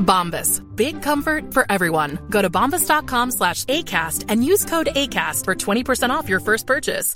Bombas. 0.00 0.60
Big 0.74 1.02
comfort 1.02 1.54
for 1.54 1.64
everyone. 1.70 2.18
Go 2.28 2.42
to 2.42 2.50
bombas.com 2.50 3.30
slash 3.30 3.64
ACAST 3.64 4.24
and 4.28 4.44
use 4.44 4.64
code 4.64 4.88
ACAST 4.96 5.44
for 5.44 5.54
20% 5.54 6.10
off 6.10 6.28
your 6.28 6.40
first 6.40 6.66
purchase. 6.66 7.14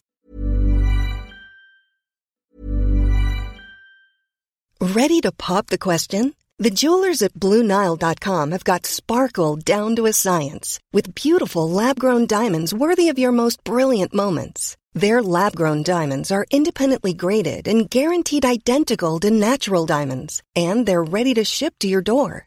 Ready 4.81 5.21
to 5.23 5.33
pop 5.33 5.69
the 5.69 5.79
question? 5.79 6.35
The 6.59 6.71
jewelers 6.71 7.23
at 7.23 7.35
BlueNile.com 7.35 8.51
have 8.53 8.65
got 8.65 8.87
sparkle 8.87 9.57
down 9.57 9.97
to 9.97 10.07
a 10.07 10.13
science 10.13 10.79
with 10.93 11.15
beautiful 11.15 11.69
lab 11.69 11.99
grown 11.99 12.27
diamonds 12.27 12.75
worthy 12.75 13.09
of 13.09 13.19
your 13.19 13.33
most 13.33 13.65
brilliant 13.65 14.15
moments. 14.15 14.77
Their 14.93 15.23
lab 15.23 15.57
grown 15.57 15.83
diamonds 15.83 16.31
are 16.31 16.47
independently 16.51 17.15
graded 17.15 17.67
and 17.67 17.91
guaranteed 17.91 18.45
identical 18.45 19.19
to 19.21 19.31
natural 19.31 19.87
diamonds, 19.87 20.43
and 20.55 20.87
they're 20.87 21.03
ready 21.03 21.35
to 21.35 21.45
ship 21.45 21.75
to 21.81 21.89
your 21.89 22.03
door. 22.03 22.47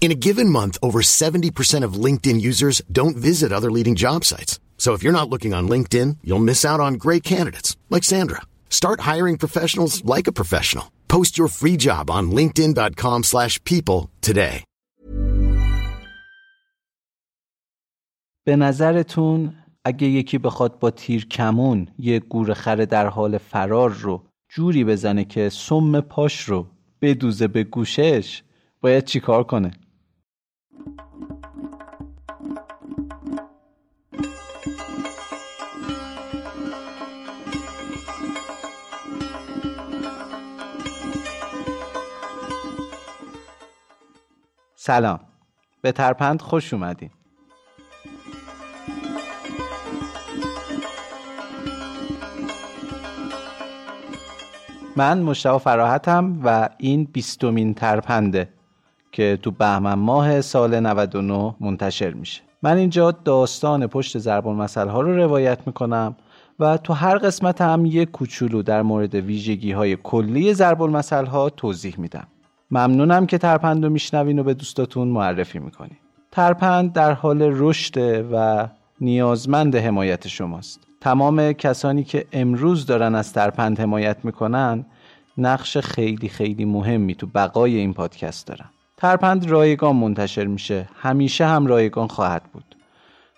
In 0.00 0.10
a 0.10 0.20
given 0.26 0.50
month, 0.50 0.78
over 0.82 1.00
70% 1.00 1.84
of 1.84 1.94
LinkedIn 1.94 2.40
users 2.40 2.82
don't 2.90 3.16
visit 3.16 3.52
other 3.52 3.70
leading 3.70 3.94
job 3.94 4.24
sites. 4.24 4.58
So 4.78 4.94
if 4.94 5.04
you're 5.04 5.18
not 5.20 5.30
looking 5.30 5.54
on 5.54 5.68
LinkedIn, 5.68 6.18
you'll 6.24 6.48
miss 6.50 6.64
out 6.64 6.80
on 6.80 6.94
great 6.94 7.22
candidates 7.22 7.76
like 7.88 8.02
Sandra. 8.02 8.42
Start 8.68 8.98
hiring 9.12 9.36
professionals 9.38 10.04
like 10.04 10.26
a 10.26 10.32
professional. 10.32 10.90
Post 11.06 11.38
your 11.38 11.48
free 11.48 11.76
job 11.76 12.10
on 12.10 12.32
linkedin.com 12.32 13.22
slash 13.22 13.62
people 13.64 14.10
today. 14.20 14.64
به 18.44 18.56
نظرتون 18.56 19.54
اگه 19.84 20.06
یکی 20.06 20.38
بخواد 20.38 20.78
با 20.78 20.90
تیر 20.90 21.26
کمون 21.26 21.88
یه 21.98 22.18
گور 22.18 22.54
خره 22.54 22.86
در 22.86 23.06
حال 23.06 23.38
فرار 23.38 23.90
رو 23.90 24.22
جوری 24.48 24.84
بزنه 24.84 25.24
که 25.24 25.48
سم 25.48 26.00
پاش 26.00 26.40
رو 26.40 26.66
بدوزه 27.02 27.48
به 27.48 27.64
گوشش 27.64 28.42
باید 28.80 29.04
چیکار 29.04 29.44
کنه؟ 29.44 29.70
سلام. 44.87 45.19
به 45.81 45.91
ترپند 45.91 46.41
خوش 46.41 46.73
اومدین. 46.73 47.09
من 54.95 55.19
مشتاق 55.19 55.61
فراحتم 55.61 56.39
و 56.43 56.69
این 56.77 57.03
بیستمین 57.13 57.73
ترپنده 57.73 58.49
که 59.11 59.39
تو 59.41 59.51
بهمن 59.51 59.93
ماه 59.93 60.41
سال 60.41 60.79
99 60.79 61.55
منتشر 61.59 62.13
میشه. 62.13 62.41
من 62.63 62.77
اینجا 62.77 63.11
داستان 63.11 63.87
پشت 63.87 64.17
ضرب 64.17 64.47
المثل 64.47 64.87
ها 64.87 65.01
رو 65.01 65.15
روایت 65.15 65.59
می‌کنم 65.65 66.15
و 66.59 66.77
تو 66.77 66.93
هر 66.93 67.17
قسمت 67.17 67.61
هم 67.61 67.85
یه 67.85 68.05
کوچولو 68.05 68.61
در 68.61 68.81
مورد 68.81 69.15
ویژگی 69.15 69.71
های 69.71 69.95
کلی 69.95 70.53
ضرب 70.53 70.81
المثل 70.81 71.25
ها 71.25 71.49
توضیح 71.49 71.95
میدم. 71.97 72.27
ممنونم 72.71 73.25
که 73.25 73.37
ترپند 73.37 73.83
رو 73.83 73.89
میشنوین 73.89 74.39
و 74.39 74.43
به 74.43 74.53
دوستاتون 74.53 75.07
معرفی 75.07 75.59
می‌کنین. 75.59 75.97
ترپند 76.31 76.93
در 76.93 77.11
حال 77.11 77.41
رشد 77.41 78.25
و 78.31 78.67
نیازمند 79.01 79.75
حمایت 79.75 80.27
شماست. 80.27 80.79
تمام 81.01 81.53
کسانی 81.53 82.03
که 82.03 82.25
امروز 82.33 82.85
دارن 82.85 83.15
از 83.15 83.33
ترپند 83.33 83.79
حمایت 83.79 84.17
می‌کنن 84.25 84.85
نقش 85.37 85.77
خیلی 85.77 86.29
خیلی 86.29 86.65
مهمی 86.65 87.15
تو 87.15 87.27
بقای 87.35 87.75
این 87.75 87.93
پادکست 87.93 88.47
دارن. 88.47 88.69
ترپند 88.97 89.49
رایگان 89.49 89.95
منتشر 89.95 90.45
میشه. 90.45 90.89
همیشه 90.95 91.45
هم 91.45 91.67
رایگان 91.67 92.07
خواهد 92.07 92.43
بود. 92.53 92.75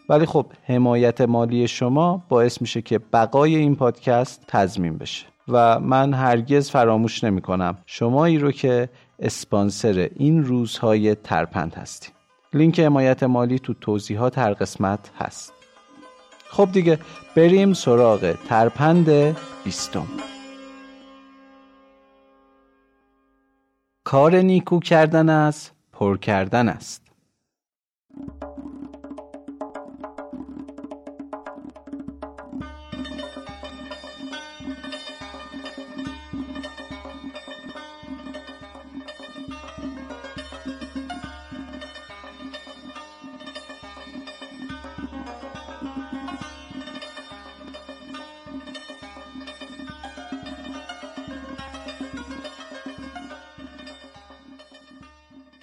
ولی 0.09 0.25
خب 0.25 0.45
حمایت 0.63 1.21
مالی 1.21 1.67
شما 1.67 2.23
باعث 2.29 2.61
میشه 2.61 2.81
که 2.81 2.99
بقای 3.13 3.55
این 3.55 3.75
پادکست 3.75 4.43
تضمین 4.47 4.97
بشه. 4.97 5.25
و 5.47 5.79
من 5.79 6.13
هرگز 6.13 6.71
فراموش 6.71 7.23
نمی 7.23 7.41
کنم 7.41 7.77
شمایی 7.85 8.37
رو 8.37 8.51
که 8.51 8.89
اسپانسر 9.19 10.09
این 10.15 10.43
روزهای 10.43 11.15
ترپند 11.15 11.73
هستیم. 11.75 12.13
لینک 12.53 12.79
حمایت 12.79 13.23
مالی 13.23 13.59
تو 13.59 13.73
توضیحات 13.73 14.37
هر 14.37 14.53
قسمت 14.53 15.11
هست. 15.17 15.53
خب 16.49 16.69
دیگه 16.71 16.99
بریم 17.35 17.73
سراغ 17.73 18.35
ترپند 18.47 19.09
بیستم. 19.63 20.07
کار 24.03 24.35
نیکو 24.35 24.79
کردن 24.79 25.29
است 25.29 25.73
پر 25.93 26.17
کردن 26.17 26.69
است. 26.69 27.08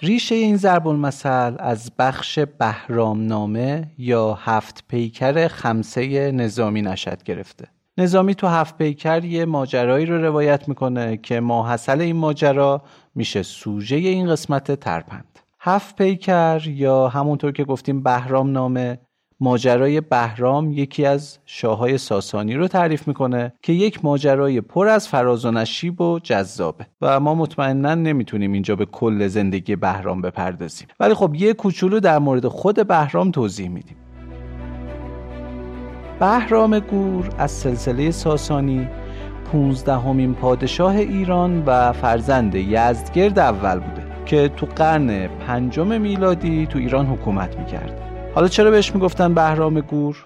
ریشه 0.06 0.34
این 0.34 0.56
ضرب 0.56 0.88
المثل 0.88 1.54
از 1.58 1.90
بخش 1.98 2.38
بهرامنامه 2.38 3.90
یا 3.98 4.34
هفت 4.34 4.84
پیکر 4.88 5.48
خمسه 5.48 6.30
نظامی 6.30 6.82
نشد 6.82 7.22
گرفته. 7.22 7.68
نظامی 7.98 8.34
تو 8.34 8.46
هفت 8.46 8.78
پیکر 8.78 9.24
یه 9.24 9.44
ماجرایی 9.44 10.06
رو 10.06 10.24
روایت 10.24 10.68
می‌کنه 10.68 11.16
که 11.16 11.40
ماحصل 11.40 12.00
این 12.00 12.16
ماجرا 12.16 12.82
میشه 13.14 13.42
سوژه 13.42 13.96
این 13.96 14.30
قسمت 14.30 14.72
ترپند. 14.80 15.38
هفت 15.60 15.96
پیکر 15.96 16.62
یا 16.66 17.08
همونطور 17.08 17.52
که 17.52 17.64
گفتیم 17.64 18.02
بهرام 18.02 18.52
نامه 18.52 18.98
ماجرای 19.40 20.00
بهرام 20.00 20.72
یکی 20.72 21.06
از 21.06 21.38
شاههای 21.46 21.98
ساسانی 21.98 22.54
رو 22.54 22.68
تعریف 22.68 23.08
می‌کنه 23.08 23.52
که 23.62 23.72
یک 23.72 24.04
ماجرای 24.04 24.60
پر 24.60 24.88
از 24.88 25.08
فراز 25.08 25.44
و 25.44 25.50
نشیب 25.50 26.00
و 26.00 26.18
جذابه. 26.22 26.86
و 27.02 27.20
ما 27.20 27.34
مطمئنا 27.34 27.94
نمی‌تونیم 27.94 28.52
اینجا 28.52 28.76
به 28.76 28.86
کل 28.86 29.26
زندگی 29.26 29.76
بهرام 29.76 30.22
بپردازیم. 30.22 30.88
ولی 31.00 31.14
خب 31.14 31.34
یه 31.34 31.52
کوچولو 31.52 32.00
در 32.00 32.18
مورد 32.18 32.48
خود 32.48 32.86
بهرام 32.86 33.30
توضیح 33.30 33.68
میدیم. 33.68 33.96
بهرام 36.20 36.78
گور 36.78 37.28
از 37.38 37.50
سلسله 37.50 38.10
ساسانی 38.10 38.88
پونزدهمین 39.52 40.34
پادشاه 40.34 40.96
ایران 40.96 41.62
و 41.66 41.92
فرزند 41.92 42.54
یزدگرد 42.54 43.38
اول 43.38 43.78
بوده 43.78 44.06
که 44.26 44.48
تو 44.48 44.66
قرن 44.66 45.26
پنجم 45.26 46.00
میلادی 46.00 46.66
تو 46.66 46.78
ایران 46.78 47.06
حکومت 47.06 47.58
می‌کرد. 47.58 48.05
حالا 48.36 48.48
چرا 48.48 48.70
بهش 48.70 48.94
می‌گفتن 48.94 49.34
بهرام 49.34 49.80
گور؟ 49.80 50.16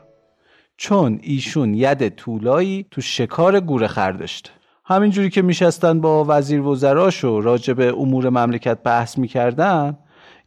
چون 0.77 1.19
ایشون 1.23 1.75
ید 1.75 2.09
طولایی 2.09 2.87
تو 2.91 3.01
شکار 3.01 3.61
گوره 3.61 3.87
خر 3.87 4.12
داشته 4.12 4.51
همینجوری 4.85 5.31
که 5.31 5.43
میشستن 5.43 6.01
با 6.01 6.25
وزیر 6.29 6.61
وزراش 6.61 7.25
و 7.25 7.41
راجع 7.41 7.73
به 7.75 7.89
امور 7.89 8.29
مملکت 8.29 8.79
بحث 8.85 9.19
می‌کردن 9.19 9.99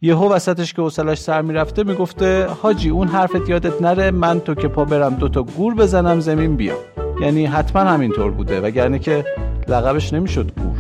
یهو 0.01 0.33
وسطش 0.33 0.73
که 0.73 0.81
حوصلش 0.81 1.17
سر 1.17 1.41
می‌رفته 1.41 1.83
می‌گفته 1.83 2.45
حاجی 2.45 2.89
اون 2.89 3.07
حرفت 3.07 3.49
یادت 3.49 3.81
نره 3.81 4.11
من 4.11 4.39
تو 4.39 4.55
که 4.55 4.67
پا 4.67 4.85
برم 4.85 5.15
دوتا 5.15 5.43
گور 5.43 5.75
بزنم 5.75 6.19
زمین 6.19 6.55
بیام. 6.55 6.77
یعنی 7.21 7.45
حتما 7.45 7.81
همینطور 7.81 8.31
بوده 8.31 8.61
وگرنه 8.61 8.99
که 8.99 9.25
لقبش 9.67 10.13
نمی‌شد 10.13 10.51
گور. 10.51 10.72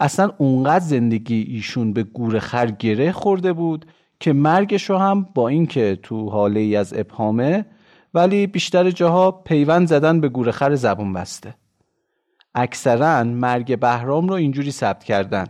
اصلا 0.00 0.32
اونقدر 0.38 0.84
زندگی 0.84 1.42
ایشون 1.42 1.92
به 1.92 2.02
گور 2.02 2.38
خر 2.38 2.66
گره 2.70 3.12
خورده 3.12 3.52
بود 3.52 3.86
که 4.20 4.32
مرگش 4.32 4.90
رو 4.90 4.98
هم 4.98 5.28
با 5.34 5.48
اینکه 5.48 5.98
تو 6.02 6.30
حاله 6.30 6.60
ای 6.60 6.76
از 6.76 6.94
ابهامه 6.96 7.66
ولی 8.14 8.46
بیشتر 8.46 8.90
جاها 8.90 9.30
پیوند 9.30 9.88
زدن 9.88 10.20
به 10.20 10.28
گورخر 10.28 10.74
زبون 10.74 11.12
بسته. 11.12 11.54
اکثرا 12.54 13.24
مرگ 13.24 13.78
بهرام 13.78 14.28
رو 14.28 14.34
اینجوری 14.34 14.70
ثبت 14.70 15.04
کردن 15.04 15.46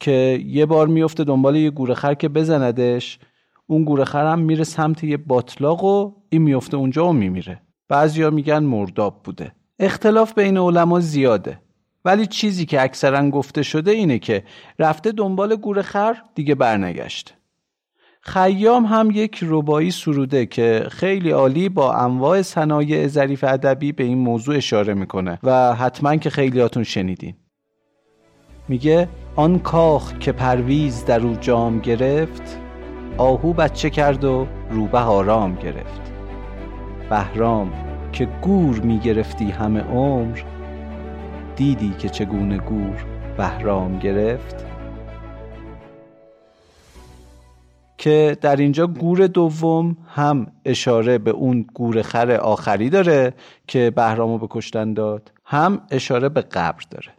که 0.00 0.44
یه 0.46 0.66
بار 0.66 0.86
میفته 0.86 1.24
دنبال 1.24 1.56
یه 1.56 1.70
گورخر 1.70 2.14
که 2.14 2.28
بزندش 2.28 3.18
اون 3.66 3.84
گورخر 3.84 4.32
هم 4.32 4.38
میره 4.38 4.64
سمت 4.64 5.04
یه 5.04 5.16
باطلاق 5.16 5.84
و 5.84 6.12
این 6.28 6.42
میفته 6.42 6.76
اونجا 6.76 7.08
و 7.08 7.12
میمیره. 7.12 7.62
بعضیا 7.88 8.30
میگن 8.30 8.58
مرداب 8.58 9.22
بوده. 9.22 9.52
اختلاف 9.78 10.34
بین 10.34 10.58
علما 10.58 11.00
زیاده. 11.00 11.60
ولی 12.06 12.26
چیزی 12.26 12.66
که 12.66 12.82
اکثرا 12.82 13.30
گفته 13.30 13.62
شده 13.62 13.90
اینه 13.90 14.18
که 14.18 14.44
رفته 14.78 15.12
دنبال 15.12 15.56
گورخر 15.56 16.16
دیگه 16.34 16.54
برنگشته 16.54 17.32
خیام 18.20 18.84
هم 18.84 19.10
یک 19.10 19.38
ربایی 19.42 19.90
سروده 19.90 20.46
که 20.46 20.86
خیلی 20.90 21.30
عالی 21.30 21.68
با 21.68 21.94
انواع 21.94 22.42
صنایع 22.42 23.06
ظریف 23.06 23.44
ادبی 23.44 23.92
به 23.92 24.04
این 24.04 24.18
موضوع 24.18 24.56
اشاره 24.56 24.94
می‌کنه 24.94 25.38
و 25.42 25.74
حتما 25.74 26.16
که 26.16 26.30
خیلیاتون 26.30 26.82
شنیدین. 26.82 27.34
میگه 28.68 29.08
آن 29.36 29.58
کاخ 29.58 30.18
که 30.18 30.32
پرویز 30.32 31.04
در 31.04 31.20
او 31.20 31.36
جام 31.40 31.78
گرفت 31.78 32.60
آهو 33.18 33.52
بچه 33.52 33.90
کرد 33.90 34.24
و 34.24 34.46
روبه 34.70 34.98
آرام 34.98 35.54
گرفت. 35.54 36.12
بهرام 37.10 37.72
که 38.12 38.28
گور 38.42 38.80
می‌گرفتی 38.80 39.50
همه 39.50 39.80
عمر 39.80 40.38
دیدی 41.56 41.94
که 41.98 42.08
چگونه 42.08 42.58
گور 42.58 43.04
بهرام 43.36 43.98
گرفت؟ 43.98 44.66
که 47.98 48.38
در 48.40 48.56
اینجا 48.56 48.86
گور 48.86 49.26
دوم 49.26 49.96
هم 50.08 50.46
اشاره 50.64 51.18
به 51.18 51.30
اون 51.30 51.66
گور 51.74 52.02
خر 52.02 52.30
آخری 52.30 52.90
داره 52.90 53.34
که 53.66 53.90
بهرامو 53.90 54.38
به 54.38 54.46
کشتن 54.50 54.92
داد 54.92 55.32
هم 55.44 55.80
اشاره 55.90 56.28
به 56.28 56.40
قبر 56.40 56.82
داره. 56.90 57.14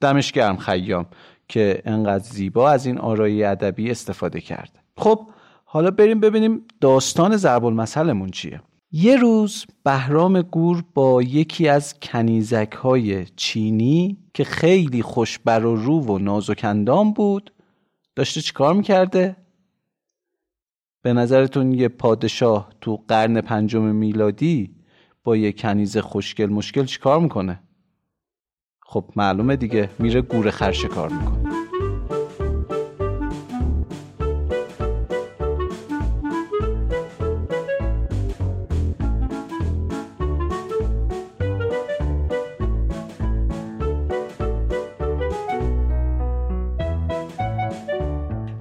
دمش 0.00 0.32
گرم 0.32 0.56
خیام 0.56 1.06
که 1.48 1.82
انقدر 1.84 2.24
زیبا 2.24 2.70
از 2.70 2.86
این 2.86 2.98
آرایی 2.98 3.44
ادبی 3.44 3.90
استفاده 3.90 4.40
کرد 4.40 4.78
خب 4.96 5.26
حالا 5.64 5.90
بریم 5.90 6.20
ببینیم 6.20 6.62
داستان 6.80 7.36
ضرب 7.36 7.64
المثلمون 7.64 8.30
چیه. 8.30 8.60
یه 8.96 9.16
روز 9.16 9.64
بهرام 9.84 10.42
گور 10.42 10.84
با 10.94 11.22
یکی 11.22 11.68
از 11.68 12.00
کنیزک 12.00 12.72
های 12.72 13.26
چینی 13.36 14.18
که 14.34 14.44
خیلی 14.44 15.02
خوشبر 15.02 15.64
و 15.64 15.76
رو 15.76 16.00
و 16.00 16.18
نازکندام 16.18 17.12
بود 17.12 17.52
داشته 18.16 18.40
چیکار 18.40 18.74
می‌کرده؟ 18.74 19.36
به 21.02 21.12
نظرتون 21.12 21.72
یه 21.72 21.88
پادشاه 21.88 22.70
تو 22.80 23.04
قرن 23.08 23.40
پنجم 23.40 23.82
میلادی 23.82 24.74
با 25.24 25.36
یه 25.36 25.52
کنیز 25.52 25.96
خوشگل 25.96 26.46
مشکل 26.46 26.84
چیکار 26.84 27.20
می‌کنه؟ 27.20 27.60
خب 28.86 29.04
معلومه 29.16 29.56
دیگه 29.56 29.90
میره 29.98 30.22
گور 30.22 30.50
خرشه 30.50 30.88
کار 30.88 31.08
می‌کنه 31.08 31.73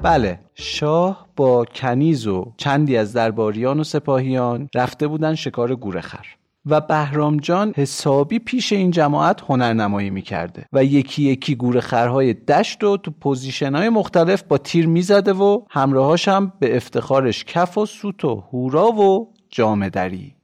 بله. 0.04 0.40
شاه 0.56 1.28
با 1.36 1.66
کنیز 1.66 2.28
و 2.28 2.54
چندی 2.58 2.98
از 2.98 3.14
درباریان 3.14 3.80
و 3.80 3.84
سپاهیان 3.84 4.70
رفته 4.76 5.08
بودن 5.08 5.36
شکار 5.36 5.76
گورخر 5.76 6.26
و 6.66 6.82
بهرام 6.82 7.38
جان 7.38 7.74
حسابی 7.78 8.40
پیش 8.40 8.74
این 8.74 8.92
جماعت 8.92 9.42
هنرنمایی 9.42 10.10
می‌کرده 10.10 10.66
و 10.74 10.84
یکی 10.84 11.24
یکی 11.24 11.56
گورخرهای 11.56 12.34
دشت 12.34 12.84
و 12.84 12.98
تو 12.98 13.12
position 13.12 13.76
های 13.76 13.90
مختلف 13.90 14.44
با 14.44 14.58
تیر 14.58 14.88
می‌زده 14.88 15.34
و 15.34 15.62
همراهاش 15.70 16.28
هم 16.28 16.54
به 16.60 16.76
افتخارش 16.76 17.46
کف 17.46 17.78
و 17.78 17.86
سوت 17.86 18.26
و 18.26 18.36
هورا 18.36 18.92
و 18.92 19.34
جامه‌دری 19.50 20.36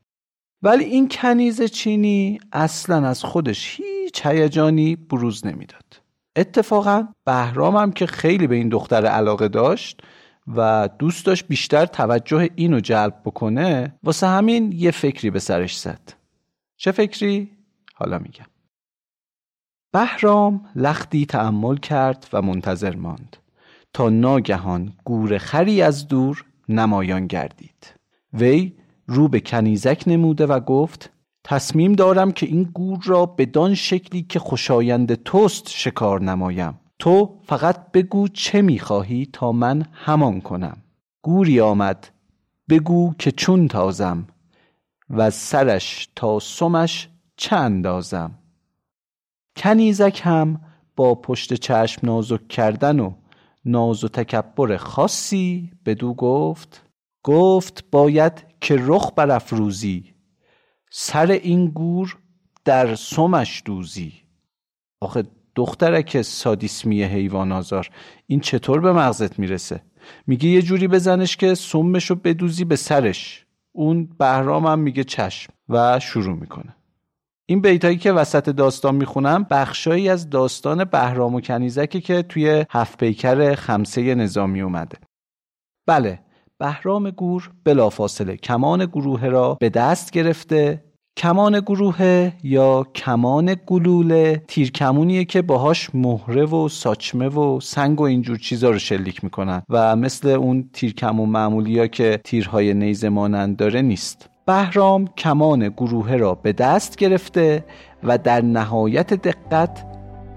ولی 0.61 0.83
این 0.83 1.09
کنیز 1.09 1.61
چینی 1.61 2.39
اصلا 2.51 3.07
از 3.07 3.23
خودش 3.23 3.77
هیچ 3.77 4.25
هیجانی 4.25 4.95
بروز 4.95 5.45
نمی‌داد. 5.45 5.88
اتفاقا 6.39 7.08
هم 7.55 7.91
که 7.91 8.05
خیلی 8.05 8.48
به 8.48 8.55
این 8.55 8.69
دختر 8.69 9.05
علاقه 9.05 9.48
داشت 9.48 10.01
و 10.55 10.89
دوست 11.00 11.25
داشت 11.25 11.48
بیشتر 11.48 11.86
توجه 11.86 12.50
اینو 12.55 12.79
جلب 12.79 13.22
بکنه 13.25 13.96
واسه 14.03 14.27
همین 14.27 14.72
یه 14.72 14.91
فکری 14.91 15.29
به 15.29 15.39
سرش 15.39 15.79
زد. 15.79 16.13
چه 16.77 16.91
فکری؟ 16.91 17.51
حالا 17.96 18.19
میگم. 18.19 18.46
بهرام 19.91 20.65
لختی 20.75 21.25
تأمل 21.25 21.77
کرد 21.77 22.27
و 22.34 22.41
منتظر 22.41 22.96
ماند. 22.96 23.38
تا 23.93 24.10
ناگهان 24.10 24.93
گور 25.05 25.38
خری 25.38 25.81
از 25.81 26.08
دور 26.08 26.46
نمایان 26.69 27.27
گردید. 27.27 27.93
وی 28.34 28.74
رو 29.08 29.27
به 29.27 29.39
کنیزک 29.39 30.03
نموده 30.08 30.46
و 30.46 30.60
گفت 30.60 31.12
تصمیم 31.43 31.93
دارم 31.93 32.31
که 32.31 32.46
این 32.46 32.63
گور 32.63 33.00
را 33.03 33.25
بدان 33.25 33.75
شکلی 33.75 34.22
که 34.22 34.39
خوشایند 34.39 35.13
توست 35.13 35.69
شکار 35.69 36.22
نمایم. 36.22 36.79
تو 37.00 37.39
فقط 37.43 37.91
بگو 37.91 38.27
چه 38.27 38.62
می‌خواهی 38.62 39.29
تا 39.34 39.51
من 39.51 39.86
همان 39.93 40.41
کنم. 40.41 40.77
گوری 41.22 41.60
آمد. 41.60 42.08
بگو 42.69 43.13
که 43.19 43.31
چون 43.31 43.67
تازم 43.67 44.27
و 45.10 45.29
سرش 45.29 46.10
تا 46.15 46.39
سمش 46.39 47.10
چه 47.38 47.55
اندازم. 47.55 48.31
کنیزک 49.55 50.22
هم 50.24 50.62
با 50.96 51.15
پشت 51.15 51.53
چشم 51.53 52.08
نازک 52.08 52.48
کردن 52.48 53.00
و 53.00 53.13
ناز 53.65 54.03
و 54.03 54.08
تکبر 54.08 54.77
خاصی 54.77 55.72
بدو 55.86 56.13
گفت. 56.13 56.84
گفت 57.24 57.84
باید 57.91 58.46
که 58.62 58.75
رخ 58.79 59.12
برافروزی. 59.15 60.13
سر 60.89 61.31
این 61.31 61.67
گور 61.67 62.17
در 62.65 62.96
سمش 62.96 63.62
دوزی. 63.65 64.13
آخه 65.01 65.24
دخترک 65.55 66.22
سادیسمی 66.22 67.03
حیوان 67.03 67.51
آزار 67.51 67.89
این 68.27 68.39
چطور 68.39 68.81
به 68.81 68.93
مغزت 68.93 69.39
می‌رسه؟ 69.39 69.81
میگه 70.27 70.50
یه 70.50 70.62
جوری 70.62 70.88
بزنش 70.88 71.38
که 71.38 71.55
سمشو 71.55 72.15
بدوزی 72.15 72.65
به 72.65 72.75
سرش. 72.75 73.46
اون 73.72 74.10
بهرام 74.19 74.65
هم 74.65 74.79
میگه 74.79 75.03
چشم 75.03 75.53
و 75.69 76.00
شروع 76.00 76.36
می‌کنه. 76.36 76.75
این 77.46 77.62
بیتایی 77.62 77.98
که 77.98 78.12
وسط 78.12 78.50
داستان 78.50 78.96
می‌خونم 78.96 79.43
بخشایی 79.43 80.10
از 80.10 80.29
داستان 80.29 80.84
بهرام 80.84 81.36
و 81.36 81.41
کنیزکی 81.41 82.01
که 82.01 82.22
توی 82.22 82.65
هفت 82.69 83.00
پیکر 83.00 83.55
خمسه 83.55 84.15
نظامی 84.15 84.62
اومده. 84.62 84.98
بله 85.88 86.19
بهرام 86.59 87.09
گور 87.09 87.51
بلافاصله 87.63 88.37
کمان 88.37 88.85
گروه 88.85 89.25
را 89.25 89.57
به 89.59 89.69
دست 89.69 90.11
گرفته. 90.11 90.83
کمان 91.17 91.59
گروه 91.59 92.31
یا 92.43 92.83
کمان 92.95 93.55
گلوله 93.67 94.43
تیرکمونیه 94.47 95.25
که 95.25 95.41
باهاش 95.41 95.89
مهره 95.93 96.45
و 96.45 96.69
ساچمه 96.69 97.27
و 97.27 97.59
سنگ 97.59 98.01
و 98.01 98.03
اینجور 98.03 98.37
چیزا 98.37 98.69
رو 98.69 98.79
شلیک 98.79 99.23
می‌کنن 99.23 99.61
و 99.69 99.95
مثل 99.95 100.29
اون 100.29 100.69
تیرکمون 100.73 101.29
معمولی 101.29 101.79
ها 101.79 101.87
که 101.87 102.19
تیرهای 102.23 102.73
نیزه 102.73 103.09
مانند 103.09 103.57
داره 103.57 103.81
نیست. 103.81 104.29
بهرام 104.45 105.07
کمان 105.07 105.69
گروه 105.69 106.15
را 106.15 106.35
به 106.35 106.53
دست 106.53 106.95
گرفته 106.95 107.65
و 108.03 108.17
در 108.17 108.41
نهایت 108.41 109.13
دقت 109.13 109.85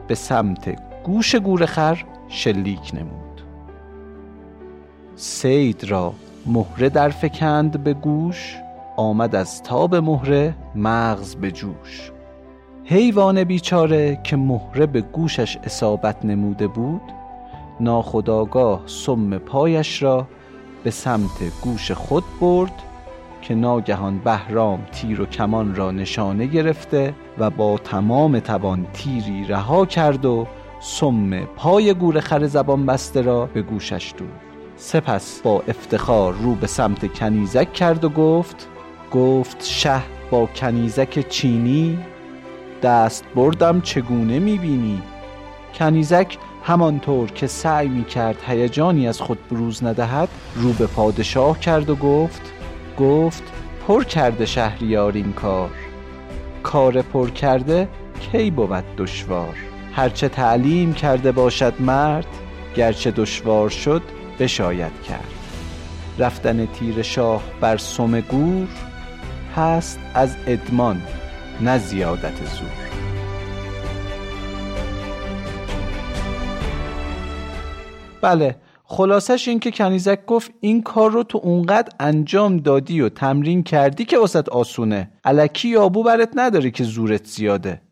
به 0.08 0.14
سمت 0.14 0.76
گوش 1.04 1.34
گورخر 1.34 2.04
شلیک 2.28 2.94
نمود. 2.94 3.31
سید 5.16 5.84
را 5.84 6.14
مهره 6.46 6.88
در 6.88 7.08
فکند 7.08 7.84
به 7.84 7.94
گوش 7.94 8.56
آمد 8.96 9.34
از 9.34 9.62
تاب 9.62 9.94
مهره 9.94 10.54
مغز 10.74 11.34
به 11.34 11.50
جوش. 11.50 12.12
حیوان 12.84 13.44
بیچاره 13.44 14.20
که 14.24 14.36
مهره 14.36 14.86
به 14.86 15.00
گوشش 15.00 15.58
اصابت 15.64 16.24
نموده 16.24 16.66
بود 16.66 17.02
ناخداگاه 17.80 18.82
سم 18.86 19.38
پایش 19.38 20.02
را 20.02 20.26
به 20.84 20.90
سمت 20.90 21.60
گوش 21.62 21.92
خود 21.92 22.24
برد 22.40 22.82
که 23.42 23.54
ناگهان 23.54 24.18
بهرام 24.18 24.86
تیر 24.92 25.20
و 25.20 25.26
کمان 25.26 25.74
را 25.74 25.90
نشانه 25.90 26.46
گرفته 26.46 27.14
و 27.38 27.50
با 27.50 27.78
تمام 27.78 28.38
توان 28.38 28.86
تیری 28.92 29.44
رها 29.44 29.86
کرد 29.86 30.24
و 30.24 30.46
سم 30.80 31.44
پای 31.44 31.94
گورخر 31.94 32.46
زبان 32.46 32.86
بسته 32.86 33.20
را 33.22 33.46
به 33.46 33.62
گوشش 33.62 34.14
دود. 34.18 34.51
سپس 34.82 35.40
با 35.40 35.62
افتخار 35.68 36.32
رو 36.32 36.54
به 36.54 36.66
سمت 36.66 37.18
کنیزک 37.18 37.72
کرد 37.72 38.04
و 38.04 38.08
گفت 38.08 38.68
گفت 39.12 39.64
شه 39.64 40.02
با 40.30 40.46
کنیزک 40.46 41.28
چینی 41.28 41.98
دست 42.82 43.24
بردم 43.34 43.80
چگونه 43.80 44.38
می‌بینی؟ 44.38 45.02
کنیزک 45.74 46.38
همانطور 46.64 47.30
که 47.30 47.46
سعی 47.46 47.88
می 47.88 48.04
کرد 48.04 48.36
هیجانی 48.46 49.08
از 49.08 49.20
خود 49.20 49.48
بروز 49.48 49.84
ندهد 49.84 50.28
رو 50.54 50.72
به 50.72 50.86
پادشاه 50.86 51.60
کرد 51.60 51.90
و 51.90 51.96
گفت 51.96 52.52
گفت 52.98 53.42
پر 53.88 54.04
کرده 54.04 54.46
شهریار 54.46 55.12
این 55.12 55.32
کار. 55.32 55.70
کار 56.62 57.02
پر 57.02 57.30
کرده 57.30 57.88
کی 58.20 58.50
بود 58.50 58.84
دشوار؟ 58.96 59.54
هرچه 59.92 60.28
تعلیم 60.28 60.94
کرده 60.94 61.32
باشد 61.32 61.74
مرد 61.80 62.26
گرچه 62.76 63.10
دشوار 63.10 63.68
شد 63.68 64.02
بشاید 64.38 65.02
کرد. 65.08 65.30
رفتن 66.18 66.66
تیر 66.66 67.02
شاه 67.02 67.42
بر 67.60 67.76
سم 67.76 68.20
گور 68.20 68.68
هست 69.56 70.00
از 70.14 70.36
ادمان 70.46 71.02
نه 71.60 71.78
زیادت 71.78 72.44
زور. 72.44 72.68
بله 78.22 78.56
خلاصش 78.84 79.48
این 79.48 79.60
که 79.60 79.70
کنیزک 79.70 80.26
گفت 80.26 80.50
این 80.60 80.82
کار 80.82 81.10
رو 81.10 81.22
تو 81.22 81.40
اونقدر 81.42 81.92
انجام 82.00 82.56
دادی 82.56 83.00
و 83.00 83.08
تمرین 83.08 83.62
کردی 83.62 84.04
که 84.04 84.18
واسط 84.18 84.48
آسونه. 84.48 85.10
علکی 85.24 85.68
یابو 85.68 86.02
برت 86.02 86.30
نداری 86.34 86.70
که 86.70 86.84
زورت 86.84 87.26
زیاده. 87.26 87.82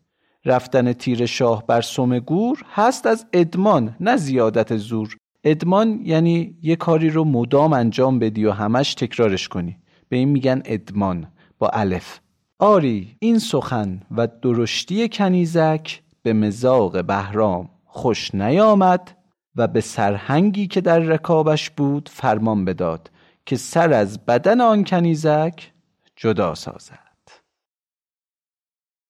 رفتن 0.45 0.93
تیر 0.93 1.25
شاه 1.25 1.67
بر 1.67 1.81
سم 1.81 2.19
گور 2.19 2.63
هست 2.73 3.05
از 3.05 3.25
ادمان 3.33 3.95
نه 3.99 4.17
زیادت 4.17 4.77
زور. 4.77 5.17
ادمان 5.43 6.01
یعنی 6.03 6.57
یه 6.61 6.75
کاری 6.75 7.09
رو 7.09 7.23
مدام 7.23 7.73
انجام 7.73 8.19
بدی 8.19 8.45
و 8.45 8.51
همش 8.51 8.93
تکرارش 8.93 9.47
کنی. 9.47 9.77
به 10.09 10.17
این 10.17 10.29
میگن 10.29 10.61
ادمان 10.65 11.27
با 11.59 11.69
الف. 11.69 12.19
آری 12.59 13.15
این 13.19 13.39
سخن 13.39 14.01
و 14.11 14.27
درشتی 14.41 15.09
کنیزک 15.09 16.01
به 16.23 16.33
مزاق 16.33 17.05
بهرام 17.05 17.69
خوش 17.85 18.35
نیامد 18.35 19.17
و 19.55 19.67
به 19.67 19.81
سرهنگی 19.81 20.67
که 20.67 20.81
در 20.81 20.99
رکابش 20.99 21.69
بود 21.69 22.09
فرمان 22.09 22.65
بداد 22.65 23.11
که 23.45 23.55
سر 23.55 23.93
از 23.93 24.25
بدن 24.25 24.61
آن 24.61 24.83
کنیزک 24.83 25.71
جدا 26.15 26.55
سازد. 26.55 26.99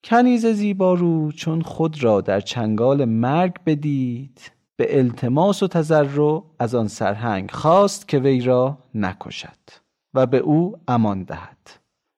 کنیز 0.04 0.46
زیبارو 0.46 1.32
چون 1.32 1.62
خود 1.62 2.04
را 2.04 2.22
در 2.22 2.40
چنگال 2.40 3.06
مرگ 3.06 3.64
بدید 3.66 4.52
به 4.76 5.00
التماس 5.00 5.64
و 5.64 5.68
تذرع 5.68 6.44
از 6.60 6.76
آن 6.76 6.88
سرهنگ 6.88 7.52
خواست 7.52 8.08
که 8.08 8.20
وی 8.20 8.42
را 8.42 8.78
نکشد 8.96 9.60
و 10.14 10.26
به 10.26 10.38
او 10.38 10.76
امان 10.88 11.24
دهد. 11.24 11.58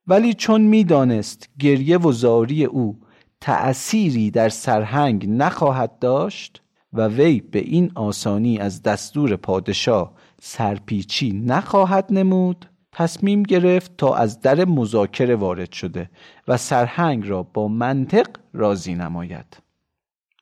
ولی 0.08 0.34
چون 0.34 0.62
می‌دانست 0.62 1.50
گریه 1.60 1.98
و 1.98 2.12
زاری 2.12 2.66
او 2.66 3.00
تأثیری 3.42 4.32
در 4.32 4.50
سرهنگ 4.50 5.30
نخواهد 5.30 6.00
داشت 6.00 6.62
و 6.94 7.08
وی 7.08 7.42
به 7.42 7.60
این 7.60 7.92
آسانی 7.96 8.60
از 8.60 8.84
دستور 8.84 9.36
پادشاه 9.36 10.14
سرپیچی 10.42 11.32
نخواهد 11.32 12.08
نمود 12.10 12.70
تصمیم 12.92 13.44
گرفت 13.44 13.98
تا 13.98 14.16
از 14.16 14.42
در 14.42 14.66
مذاکره 14.66 15.36
وارد 15.36 15.72
شده 15.72 16.10
و 16.48 16.58
سرهنگ 16.58 17.30
را 17.30 17.44
با 17.44 17.68
منطق 17.68 18.28
راضی 18.54 18.96
نماید. 18.96 19.58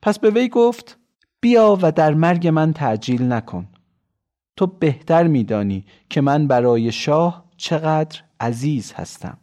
پس 0.02 0.18
به 0.18 0.30
وی 0.30 0.48
گفت 0.48 0.98
بیا 1.44 1.78
و 1.82 1.92
در 1.92 2.14
مرگ 2.14 2.48
من 2.48 2.72
تعجیل 2.72 3.32
نکن. 3.32 3.68
تو 4.56 4.66
بهتر 4.66 5.26
میدانی 5.26 5.84
که 6.10 6.20
من 6.20 6.46
برای 6.46 6.92
شاه 6.92 7.44
چقدر 7.56 8.20
عزیز 8.40 8.92
هستم. 8.92 9.38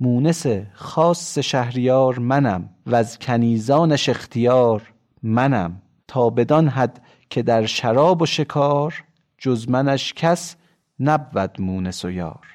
مونس 0.00 0.46
خاص 0.72 1.38
شهریار 1.38 2.18
منم 2.18 2.70
و 2.86 2.94
از 2.94 3.18
کنیزانش 3.18 4.08
اختیار 4.08 4.92
منم. 5.22 5.82
تا 6.08 6.30
بدان 6.30 6.68
حد 6.68 7.02
که 7.30 7.42
در 7.42 7.66
شراب 7.66 8.22
و 8.22 8.26
شکار 8.26 9.04
جز 9.38 9.68
منش 9.68 10.14
کس 10.14 10.56
نبود 11.00 11.60
مونس 11.60 12.04
و 12.04 12.10
یار. 12.10 12.46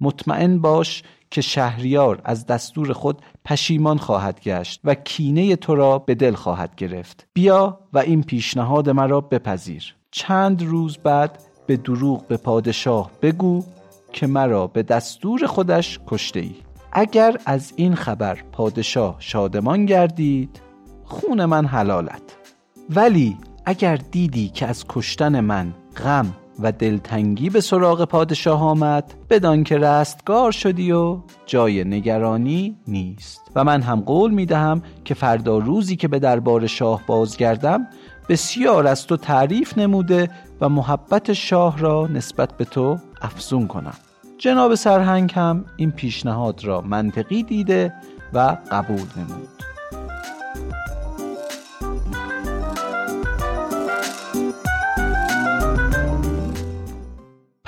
مطمئن 0.00 0.58
باش 0.58 1.02
که 1.30 1.40
شهریار 1.40 2.20
از 2.24 2.46
دستور 2.46 2.92
خود 2.92 3.22
پشیمان 3.44 3.98
خواهد 3.98 4.40
گشت 4.40 4.80
و 4.84 4.94
کینه 4.94 5.56
تو 5.56 5.74
را 5.74 5.98
به 5.98 6.14
دل 6.14 6.34
خواهد 6.34 6.74
گرفت. 6.74 7.26
بیا 7.32 7.80
و 7.92 7.98
این 7.98 8.22
پیشنهاد 8.22 8.90
مرا 8.90 9.20
بپذیر. 9.20 9.94
چند 10.10 10.62
روز 10.62 10.98
بعد 10.98 11.38
به 11.66 11.76
دروغ 11.76 12.26
به 12.26 12.36
پادشاه 12.36 13.10
بگو 13.22 13.64
که 14.12 14.26
مرا 14.26 14.66
به 14.66 14.82
دستور 14.82 15.46
خودش 15.46 16.00
کشته 16.06 16.40
ای. 16.40 16.54
اگر 16.92 17.36
از 17.46 17.72
این 17.76 17.94
خبر 17.94 18.38
پادشاه 18.52 19.16
شادمان 19.18 19.86
گردید 19.86 20.60
خون 21.04 21.44
من 21.44 21.66
حلالت. 21.66 22.36
ولی 22.90 23.36
اگر 23.64 23.96
دیدی 23.96 24.48
که 24.48 24.66
از 24.66 24.84
کشتن 24.88 25.40
من 25.40 25.74
غم 25.96 26.34
و 26.58 26.72
دلتنگی 26.72 27.50
به 27.50 27.60
سراغ 27.60 28.04
پادشاه 28.04 28.62
آمد 28.62 29.14
بدان 29.30 29.64
که 29.64 29.78
رستگار 29.78 30.52
شدی 30.52 30.92
و 30.92 31.18
جای 31.46 31.84
نگرانی 31.84 32.76
نیست. 32.88 33.40
و 33.54 33.64
من 33.64 33.82
هم 33.82 34.00
قول 34.00 34.30
می 34.30 34.46
دهم 34.46 34.82
که 35.04 35.14
فردا 35.14 35.58
روزی 35.58 35.96
که 35.96 36.08
به 36.08 36.18
دربار 36.18 36.66
شاه 36.66 37.02
بازگردم 37.06 37.86
بسیار 38.28 38.86
از 38.86 39.06
تو 39.06 39.16
تعریف 39.16 39.78
نموده 39.78 40.30
و 40.60 40.68
محبت 40.68 41.32
شاه 41.32 41.78
را 41.78 42.06
نسبت 42.06 42.56
به 42.56 42.64
تو 42.64 42.98
افزون 43.22 43.66
کنم. 43.66 43.94
جناب 44.38 44.74
سرهنگ 44.74 45.32
هم 45.34 45.64
این 45.76 45.90
پیشنهاد 45.90 46.64
را 46.64 46.80
منطقی 46.80 47.42
دیده 47.42 47.94
و 48.32 48.56
قبول 48.70 49.06
نمود. 49.16 49.48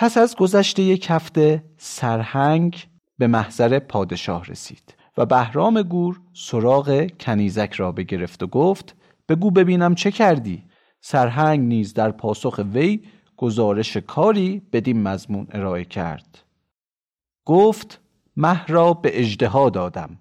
پس 0.01 0.19
از 0.19 0.37
گذشته 0.37 0.83
یک 0.83 1.07
هفته 1.11 1.65
سرهنگ 1.77 2.89
به 3.19 3.27
محضر 3.27 3.79
پادشاه 3.79 4.45
رسید 4.45 4.95
و 5.17 5.27
بهرام 5.27 5.83
گور 5.83 6.21
سراغ 6.33 7.11
کنیزک 7.21 7.73
را 7.73 7.93
بگرفت 7.93 8.43
و 8.43 8.47
گفت 8.47 8.97
بگو 9.29 9.51
ببینم 9.51 9.95
چه 9.95 10.11
کردی؟ 10.11 10.65
سرهنگ 11.01 11.61
نیز 11.61 11.95
در 11.95 12.11
پاسخ 12.11 12.61
وی 12.73 13.03
گزارش 13.37 13.97
کاری 13.97 14.63
بدین 14.73 15.03
مضمون 15.03 15.47
ارائه 15.53 15.85
کرد. 15.85 16.39
گفت 17.45 18.01
مه 18.37 18.67
را 18.67 18.93
به 18.95 19.21
اجدها 19.21 19.71
دادم. 19.71 20.19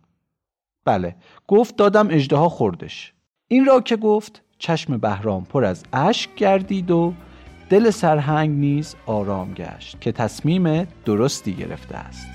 بله 0.85 1.15
گفت 1.47 1.75
دادم 1.75 2.07
اجدها 2.11 2.49
خوردش. 2.49 3.13
این 3.47 3.65
را 3.65 3.81
که 3.81 3.95
گفت 3.95 4.43
چشم 4.57 4.97
بهرام 4.97 5.45
پر 5.45 5.65
از 5.65 5.83
اشک 5.93 6.35
گردید 6.35 6.91
و 6.91 7.13
دل 7.69 7.89
سرهنگ 7.89 8.49
نیز 8.49 8.95
آرام 9.05 9.53
گشت 9.53 10.01
که 10.01 10.11
تصمیم 10.11 10.87
درستی 11.05 11.53
گرفته 11.53 11.95
است. 11.95 12.27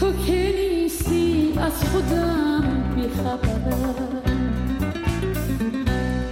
تو 0.00 0.12
که 0.26 0.54
نیستی 0.58 1.52
از 1.60 1.84
خودم 1.84 2.64
بیخبرم 2.96 4.22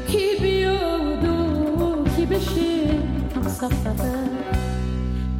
کی 0.09 0.43
بیاد 0.43 1.25
و 1.25 2.05
کی 2.17 2.27
بشه 2.27 2.99
هم 3.37 3.49
سفرم 3.49 4.29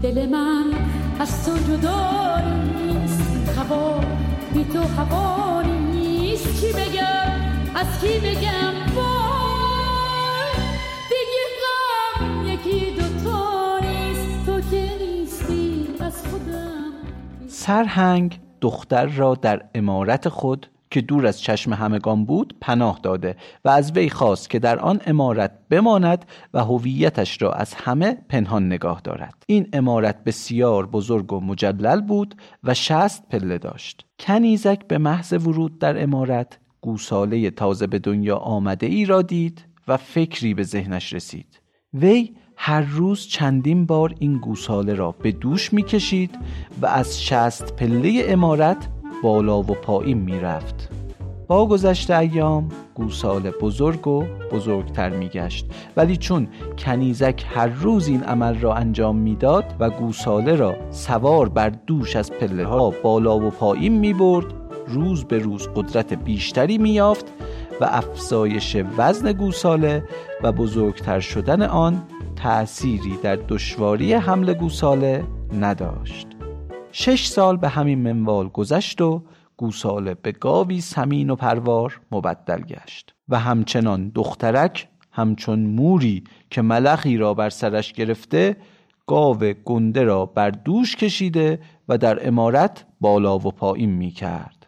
دل 0.03 0.29
من 0.29 0.65
از 1.21 1.45
تو 1.45 1.57
جدا 1.73 2.41
نیست 2.41 3.59
هوا 3.59 4.01
بی 4.55 4.65
تو 4.65 4.83
هوا 4.83 5.63
نیست. 5.63 6.61
چی 6.61 6.73
بگم؟ 6.73 7.33
از 7.75 8.01
کی 8.01 8.19
بگم؟ 8.19 8.62
سرهنگ 17.63 18.41
دختر 18.61 19.07
را 19.07 19.35
در 19.35 19.63
امارت 19.75 20.29
خود 20.29 20.67
که 20.91 21.01
دور 21.01 21.27
از 21.27 21.41
چشم 21.41 21.73
همگان 21.73 22.25
بود 22.25 22.57
پناه 22.61 23.01
داده 23.03 23.37
و 23.65 23.69
از 23.69 23.93
وی 23.93 24.11
خواست 24.11 24.51
که 24.51 24.59
در 24.59 24.79
آن 24.79 25.01
امارت 25.07 25.59
بماند 25.71 26.25
و 26.55 26.65
هویتش 26.65 27.43
را 27.43 27.53
از 27.53 27.75
همه 27.75 28.19
پنهان 28.29 28.67
نگاه 28.67 29.01
دارد. 29.05 29.35
این 29.47 29.69
امارت 29.73 30.25
بسیار 30.25 30.87
بزرگ 30.87 31.33
و 31.33 31.41
مجلل 31.41 32.01
بود 32.01 32.35
و 32.65 32.75
شست 32.75 33.29
پله 33.29 33.59
داشت. 33.59 34.07
کنیزک 34.19 34.87
به 34.87 34.99
محض 34.99 35.33
ورود 35.33 35.79
در 35.79 36.03
امارت 36.03 36.59
گوساله 36.81 37.51
تازه 37.51 37.87
به 37.87 37.99
دنیا 37.99 38.37
آمده 38.37 38.87
ای 38.87 39.05
را 39.05 39.23
دید 39.23 39.65
و 39.89 39.97
فکری 39.97 40.55
به 40.55 40.63
ذهنش 40.63 41.13
رسید. 41.13 41.61
وی 41.95 42.35
هر 42.65 42.81
روز 42.81 43.27
چندین 43.27 43.87
بار 43.87 44.15
این 44.19 44.39
گوساله 44.39 44.95
را 44.95 45.15
به 45.23 45.33
دوش 45.33 45.73
می 45.73 45.83
کشید 45.83 46.39
و 46.83 46.87
از 46.87 47.23
شست 47.23 47.77
پله 47.77 48.25
امارت 48.29 48.89
بالا 49.23 49.59
و 49.59 49.65
پایین 49.65 50.19
می 50.19 50.41
رفت. 50.41 50.91
با 51.47 51.67
گذشت 51.67 52.11
ایام 52.11 52.69
گوساله 52.95 53.51
بزرگ 53.51 54.09
و 54.09 54.25
بزرگتر 54.53 55.11
می 55.11 55.29
گشت 55.29 55.67
ولی 55.97 56.17
چون 56.17 56.49
کنیزک 56.79 57.45
هر 57.55 57.67
روز 57.67 58.09
این 58.09 58.23
عمل 58.23 58.59
را 58.59 58.75
انجام 58.75 59.17
می‌داد 59.17 59.75
و 59.81 59.91
گوساله 59.91 60.57
را 60.57 60.77
سوار 60.91 61.49
بر 61.49 61.71
دوش 61.71 62.17
از 62.17 62.33
پله 62.33 62.67
ها 62.67 62.91
بالا 62.91 63.39
و 63.39 63.51
پایین 63.51 63.99
می 63.99 64.13
برد 64.13 64.47
روز 64.89 65.25
به 65.25 65.39
روز 65.39 65.69
قدرت 65.77 66.13
بیشتری 66.13 66.79
می 66.79 66.91
یافت 66.91 67.27
و 67.81 67.85
افزایش 67.85 68.77
وزن 68.97 69.33
گوساله 69.33 70.05
و 70.43 70.53
بزرگتر 70.53 71.21
شدن 71.21 71.63
آن 71.63 72.03
تأثیری 72.43 73.17
در 73.17 73.37
دشواری 73.37 74.13
حمل 74.13 74.55
گوساله 74.55 75.25
نداشت. 75.61 76.27
شش 76.93 77.27
سال 77.27 77.57
به 77.57 77.69
همین 77.69 77.99
منوال 77.99 78.49
گذشت 78.49 79.01
و 79.01 79.23
گوساله 79.57 80.15
به 80.15 80.33
گاوی 80.33 80.81
سمین 80.81 81.31
و 81.31 81.37
پروار 81.37 82.01
مبدل 82.13 82.61
گشت 82.61 83.15
و 83.29 83.39
همچنان 83.39 84.09
دخترک 84.09 84.89
همچون 85.13 85.59
موری 85.59 86.25
که 86.51 86.63
ملخی 86.63 87.17
را 87.17 87.35
بر 87.35 87.51
سرش 87.51 87.93
گرفته 87.93 88.57
گاو 89.07 89.39
گنده 89.65 90.03
را 90.03 90.27
بر 90.27 90.51
دوش 90.51 90.97
کشیده 90.97 91.61
و 91.89 91.99
در 91.99 92.29
امارت 92.29 92.85
بالا 93.01 93.39
و 93.39 93.43
پایین 93.43 93.91
می 93.91 94.11
کرد 94.11 94.62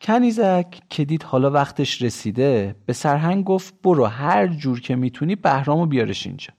کنیزک 0.00 0.66
که 0.90 1.04
دید 1.04 1.22
حالا 1.22 1.50
وقتش 1.50 2.02
رسیده 2.02 2.74
به 2.86 2.92
سرهنگ 2.92 3.44
گفت 3.44 3.74
برو 3.82 4.06
هر 4.06 4.46
جور 4.46 4.80
که 4.80 4.96
می‌تونی 4.96 5.36
بهرامو 5.36 5.86
بیارش 5.86 6.26
اینجا. 6.26 6.54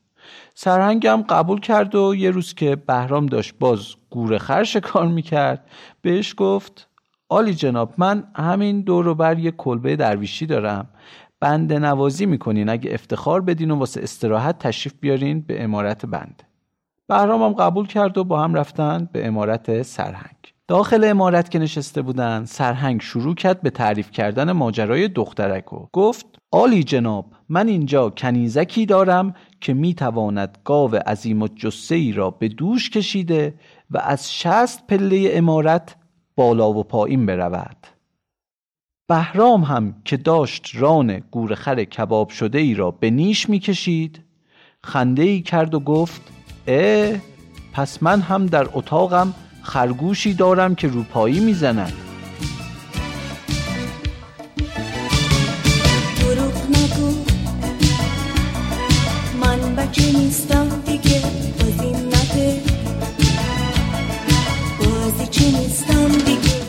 سرهنگ 0.56 1.08
هم 1.08 1.22
قبول 1.22 1.60
کرد 1.60 1.96
و 1.96 2.16
یه 2.16 2.32
روز 2.32 2.54
که 2.54 2.76
بهرام 2.76 3.26
داشت 3.26 3.54
باز 3.60 3.96
گور 4.10 4.38
خرش 4.38 4.76
کار 4.76 5.08
می‌کرد 5.08 5.66
بهش 6.02 6.36
گفت 6.38 6.88
آلی 7.30 7.54
جناب 7.54 7.94
من 7.98 8.24
همین 8.36 8.82
دور 8.82 9.14
بر 9.14 9.40
یه 9.40 9.52
کلبه 9.52 9.96
درویشی 9.96 10.46
دارم. 10.46 10.88
بنده 11.40 11.80
نوازی 11.80 12.26
می‌کنین 12.26 12.70
اگه 12.70 12.94
افتخار 12.94 13.42
بدین 13.42 13.72
و 13.72 13.76
واسه 13.76 14.02
استراحت 14.02 14.60
تشریف 14.60 14.94
بیارین 15.00 15.42
به 15.42 15.64
امارت 15.64 16.06
بنده 16.06 16.44
بهرام 17.08 17.44
هم 17.44 17.54
قبول 17.54 17.88
کرد 17.88 18.18
و 18.18 18.24
با 18.24 18.44
هم 18.44 18.54
رفتن 18.54 19.10
به 19.12 19.28
امارت 19.28 19.82
سرهنگ. 19.82 20.41
داخل 20.72 21.04
امارت 21.04 21.52
که 21.52 21.60
نشسته 21.60 22.02
بودن 22.02 22.46
سرهنگ 22.46 23.02
شروع 23.02 23.36
کرد 23.36 23.62
به 23.62 23.70
تعریف 23.70 24.12
کردن 24.12 24.52
ماجرای 24.52 25.08
دخترک 25.08 25.74
و 25.74 25.88
گفت 25.94 26.26
آلی 26.52 26.84
جناب 26.84 27.26
من 27.50 27.68
اینجا 27.68 28.10
کنیزکی 28.10 28.86
دارم 28.86 29.34
که 29.62 29.74
می‌تواند 29.74 30.58
گاو 30.64 30.96
عظیم 30.96 31.42
و 31.42 31.48
جسه 31.48 31.96
ای 31.96 32.12
را 32.12 32.30
به 32.30 32.48
دوش 32.48 32.90
کشیده 32.90 33.54
و 33.90 33.98
از 33.98 34.34
شست 34.34 34.88
پله 34.88 35.32
امارت 35.34 35.96
بالا 36.36 36.74
و 36.74 36.84
پایین 36.84 37.26
برود. 37.26 37.88
بهرام 39.08 39.64
هم 39.64 39.96
که 40.06 40.18
داشت 40.18 40.72
ران 40.74 41.20
گورخر 41.32 41.84
کباب 41.84 42.30
شده 42.30 42.60
ای 42.60 42.74
را 42.74 42.92
به 42.92 43.10
نیش 43.10 43.50
می‌کشید 43.50 44.22
خنده 44.84 45.24
ای 45.24 45.42
کرد 45.42 45.74
و 45.74 45.80
گفت 45.80 46.22
اه 46.68 47.20
پس 47.74 48.04
من 48.04 48.22
هم 48.22 48.46
در 48.46 48.68
اتاقم 48.74 49.34
خرگوشی 49.62 50.34
دارم 50.34 50.76
که 50.76 50.88
روپایی 50.88 51.40
می‌زند 51.40 51.94
دروغ 56.20 56.56
نگو. 56.70 57.16
من 59.42 59.76
بچه 59.76 60.18
نیستم 60.18 60.70
دیگه 60.86 61.22
بازی 61.60 61.92
نده. 61.92 62.62
بازی 64.80 65.28
چی 65.28 65.52
نیستم 65.52 66.08
دیگه. 66.08 66.62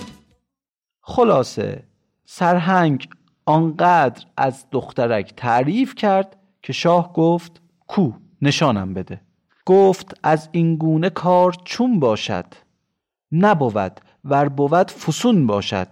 خلاصه 1.01 1.83
سرهنگ 2.25 3.09
آنقدر 3.47 4.25
از 4.37 4.67
دخترک 4.71 5.35
تعریف 5.37 5.95
کرد 5.95 6.37
که 6.63 6.73
شاه 6.73 7.13
گفت 7.13 7.61
کو 7.87 8.13
نشانم 8.43 8.95
بده. 8.95 9.21
گفت 9.67 10.15
از 10.23 10.49
این 10.53 10.77
گونه 10.77 11.11
کار 11.11 11.55
چون 11.65 12.01
باشد؟ 12.01 12.45
نبود 13.33 14.01
ور 14.25 14.49
بود 14.49 14.91
فسون 14.91 15.47
باشد. 15.47 15.89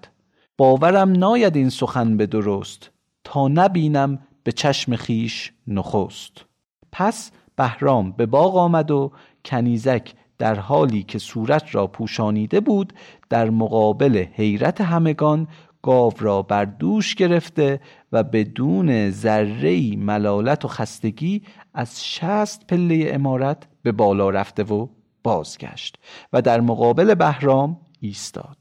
باورم 0.58 1.12
ناید 1.12 1.56
این 1.56 1.70
سخن 1.70 2.16
به 2.16 2.26
درست 2.26 2.90
تا 3.24 3.48
نبینم 3.48 4.18
به 4.42 4.52
چشم 4.52 4.96
خیش 4.96 5.52
نخست. 5.66 6.44
پس 6.92 7.30
بهرام 7.56 8.12
به 8.12 8.26
باغ 8.26 8.56
آمد 8.56 8.90
و 8.90 9.12
کنیزک 9.44 10.12
در 10.38 10.54
حالی 10.54 11.02
که 11.02 11.18
صورت 11.18 11.74
را 11.74 11.86
پوشانیده 11.86 12.60
بود 12.60 12.92
در 13.30 13.50
مقابل 13.50 14.24
حیرت 14.32 14.80
همگان 14.80 15.48
گاو 15.82 16.12
را 16.18 16.42
بر 16.42 16.64
دوش 16.64 17.14
گرفته 17.14 17.80
و 18.12 18.22
بدون 18.22 19.10
ذره 19.10 19.96
ملالت 19.96 20.64
و 20.64 20.68
خستگی 20.68 21.42
از 21.74 22.04
شست 22.04 22.66
پله 22.66 23.10
امارت 23.14 23.68
به 23.82 23.92
بالا 23.92 24.30
رفته 24.30 24.62
و 24.62 24.86
بازگشت 25.22 25.98
و 26.32 26.42
در 26.42 26.60
مقابل 26.60 27.14
بهرام 27.14 27.80
ایستاد. 28.00 28.56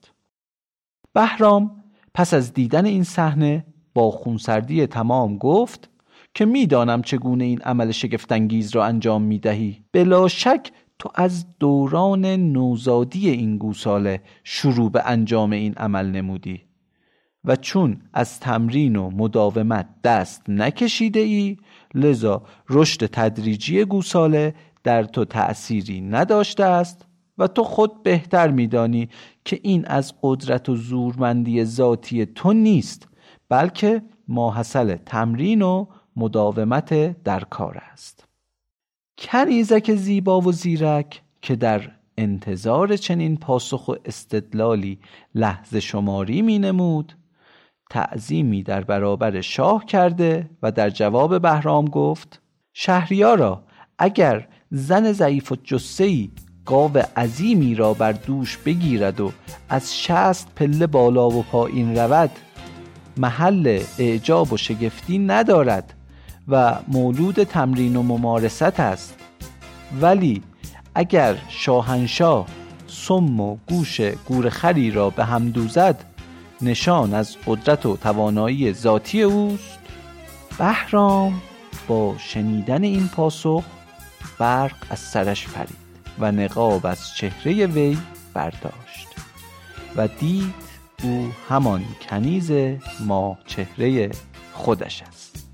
بهرام 1.13 1.83
پس 2.13 2.33
از 2.33 2.53
دیدن 2.53 2.85
این 2.85 3.03
صحنه 3.03 3.65
با 3.93 4.11
خونسردی 4.11 4.87
تمام 4.87 5.37
گفت 5.37 5.89
که 6.33 6.45
می‌دانم 6.45 7.01
چگونه 7.01 7.43
این 7.43 7.61
عمل 7.61 7.91
شگفتانگیز 7.91 8.75
را 8.75 8.85
انجام 8.85 9.21
می‌دهی. 9.21 9.83
بلا 9.91 10.27
شک 10.27 10.71
تو 10.99 11.09
از 11.15 11.45
دوران 11.59 12.25
نوزادی 12.25 13.29
این 13.29 13.57
گوساله 13.57 14.21
شروع 14.43 14.91
به 14.91 15.01
انجام 15.05 15.51
این 15.51 15.73
عمل 15.73 16.05
نمودی 16.05 16.61
و 17.45 17.55
چون 17.55 18.01
از 18.13 18.39
تمرین 18.39 18.95
و 18.95 19.09
مداومت 19.09 19.87
دست 20.03 20.49
نکشیده 20.49 21.19
ای 21.19 21.57
لذا 21.93 22.43
رشد 22.69 23.05
تدریجی 23.05 23.85
گوساله 23.85 24.55
در 24.83 25.03
تو 25.03 25.25
تأثیری 25.25 26.01
نداشته 26.01 26.63
است 26.63 27.05
و 27.37 27.47
تو 27.47 27.63
خود 27.63 28.03
بهتر 28.03 28.51
میدانی 28.51 29.09
که 29.45 29.59
این 29.63 29.85
از 29.85 30.13
قدرت 30.21 30.69
و 30.69 30.75
زورمندی 30.75 31.65
ذاتی 31.65 32.25
تو 32.25 32.53
نیست 32.53 33.07
بلکه 33.49 34.01
ماحصل 34.27 34.95
تمرین 34.95 35.61
و 35.61 35.85
مداومت 36.15 37.23
در 37.23 37.39
کار 37.39 37.81
است. 37.91 38.27
کنیزک 39.17 39.95
زیبا 39.95 40.41
و 40.41 40.51
زیرک 40.51 41.21
که 41.41 41.55
در 41.55 41.91
انتظار 42.17 42.97
چنین 42.97 43.37
پاسخ 43.37 43.87
و 43.87 43.95
استدلالی 44.05 44.99
لحظه 45.35 45.79
شماری 45.79 46.41
می 46.41 46.59
نمود 46.59 47.13
تعظیمی 47.89 48.63
در 48.63 48.83
برابر 48.83 49.41
شاه 49.41 49.85
کرده 49.85 50.49
و 50.63 50.71
در 50.71 50.89
جواب 50.89 51.41
بهرام 51.41 51.85
گفت 51.85 52.41
شهریارا 52.73 53.63
اگر 53.97 54.47
زن 54.71 55.11
ضعیف 55.11 55.51
و 55.51 55.55
جسهی 55.63 56.31
گاو 56.65 56.97
عظیمی 56.97 57.75
را 57.75 57.93
بر 57.93 58.11
دوش 58.11 58.57
بگیرد 58.57 59.19
و 59.19 59.31
از 59.69 59.99
شست 59.99 60.47
پله 60.55 60.87
بالا 60.87 61.29
و 61.29 61.43
پایین 61.43 61.97
رود. 61.97 62.31
محل 63.17 63.81
اعجاب 63.99 64.53
و 64.53 64.57
شگفتی 64.57 65.17
ندارد 65.19 65.93
و 66.47 66.79
مولود 66.87 67.43
تمرین 67.43 67.95
و 67.95 68.03
ممارست 68.03 68.79
است. 68.79 69.15
ولی 70.01 70.41
اگر 70.95 71.35
شاهنشاه 71.49 72.47
سم 72.87 73.39
و 73.39 73.57
گوش 73.69 74.01
گورخری 74.01 74.91
را 74.91 75.09
به 75.09 75.25
هم 75.25 75.49
دوزد 75.49 76.03
نشان 76.61 77.13
از 77.13 77.37
قدرت 77.45 77.85
و 77.85 77.97
توانایی 77.97 78.73
ذاتی 78.73 79.21
اوست. 79.21 79.79
بهرام 80.59 81.41
با 81.87 82.15
شنیدن 82.17 82.83
این 82.83 83.07
پاسخ 83.07 83.63
برق 84.39 84.75
از 84.89 84.99
سرش 84.99 85.47
پرید 85.47 85.89
و 86.19 86.31
نقاب 86.31 86.85
از 86.85 87.15
چهره 87.15 87.65
وی 87.65 87.97
برداشت 88.33 89.07
و 89.95 90.07
دید 90.07 90.53
او 91.03 91.31
همان 91.49 91.85
کنیز 92.09 92.51
ما 92.99 93.37
چهره 93.45 94.11
خودش 94.53 95.01
است. 95.01 95.45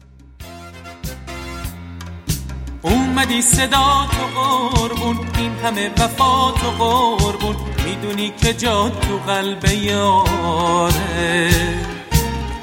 اومدی 2.82 3.42
صدا 3.42 4.08
تو 4.12 4.42
قربون 4.42 5.18
این 5.38 5.52
همه 5.52 5.90
وفا 5.90 6.52
تو 6.52 6.70
قربون 6.70 7.56
می‌دونی 7.86 8.34
که 8.38 8.54
جا 8.54 8.90
تو 8.90 9.18
قلب 9.18 9.66
یاره. 9.66 11.50